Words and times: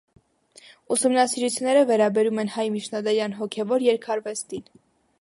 Ուսումնասիրությունները 0.95 1.85
վերաբերում 1.91 2.43
են 2.47 2.51
հայ 2.57 2.67
միջնադարյան 2.79 3.39
հոգևոր 3.43 3.89
երգարվեստին։ 3.93 4.69